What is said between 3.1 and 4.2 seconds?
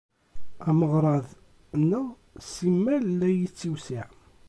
la yettiwsiɛ.